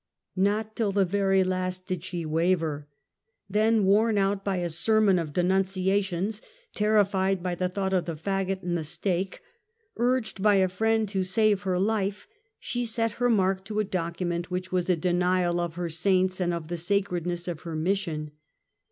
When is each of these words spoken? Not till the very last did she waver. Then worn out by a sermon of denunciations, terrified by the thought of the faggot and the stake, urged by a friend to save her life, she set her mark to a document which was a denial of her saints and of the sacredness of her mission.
Not 0.35 0.75
till 0.75 0.91
the 0.91 1.05
very 1.05 1.43
last 1.43 1.85
did 1.85 2.03
she 2.03 2.25
waver. 2.25 2.87
Then 3.47 3.85
worn 3.85 4.17
out 4.17 4.43
by 4.43 4.57
a 4.57 4.67
sermon 4.71 5.19
of 5.19 5.31
denunciations, 5.31 6.41
terrified 6.73 7.43
by 7.43 7.53
the 7.53 7.69
thought 7.69 7.93
of 7.93 8.05
the 8.05 8.15
faggot 8.15 8.63
and 8.63 8.75
the 8.75 8.83
stake, 8.83 9.41
urged 9.97 10.41
by 10.41 10.55
a 10.55 10.67
friend 10.69 11.07
to 11.09 11.21
save 11.21 11.61
her 11.61 11.77
life, 11.77 12.27
she 12.57 12.83
set 12.83 13.11
her 13.21 13.29
mark 13.29 13.63
to 13.65 13.79
a 13.79 13.83
document 13.83 14.49
which 14.49 14.71
was 14.71 14.89
a 14.89 14.95
denial 14.97 15.59
of 15.59 15.75
her 15.75 15.87
saints 15.87 16.39
and 16.41 16.51
of 16.51 16.67
the 16.67 16.77
sacredness 16.77 17.47
of 17.47 17.61
her 17.61 17.75
mission. 17.75 18.31